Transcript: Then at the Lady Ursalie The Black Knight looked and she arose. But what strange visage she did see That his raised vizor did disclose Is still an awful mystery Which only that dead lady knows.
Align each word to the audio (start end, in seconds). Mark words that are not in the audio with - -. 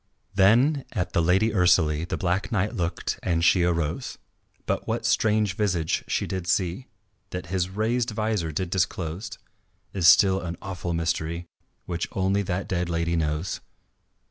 Then 0.33 0.83
at 0.93 1.13
the 1.13 1.21
Lady 1.21 1.51
Ursalie 1.53 2.05
The 2.09 2.17
Black 2.17 2.51
Knight 2.51 2.73
looked 2.73 3.19
and 3.21 3.45
she 3.45 3.61
arose. 3.61 4.17
But 4.65 4.87
what 4.87 5.05
strange 5.05 5.55
visage 5.55 6.03
she 6.07 6.25
did 6.25 6.47
see 6.47 6.87
That 7.29 7.45
his 7.53 7.69
raised 7.69 8.09
vizor 8.09 8.51
did 8.51 8.71
disclose 8.71 9.37
Is 9.93 10.07
still 10.07 10.41
an 10.41 10.57
awful 10.59 10.95
mystery 10.95 11.45
Which 11.85 12.07
only 12.13 12.41
that 12.41 12.67
dead 12.67 12.89
lady 12.89 13.15
knows. 13.15 13.61